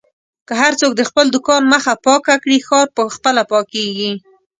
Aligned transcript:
که 0.47 0.53
هر 0.61 0.73
څوک 0.79 0.91
د 0.95 1.01
خپل 1.09 1.25
دوکان 1.35 1.63
مخه 1.73 1.93
پاکه 2.05 2.35
کړي، 2.43 2.57
ښار 2.67 2.87
په 2.97 3.03
خپله 3.15 3.41
پاکېږي. 3.51 4.11